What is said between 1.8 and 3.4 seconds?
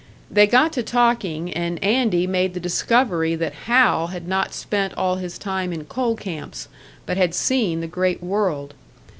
Andy made the discovery